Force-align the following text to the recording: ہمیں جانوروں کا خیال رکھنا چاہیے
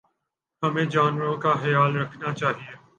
ہمیں 0.63 0.85
جانوروں 0.85 1.37
کا 1.37 1.51
خیال 1.61 1.91
رکھنا 1.97 2.29
چاہیے 2.33 2.71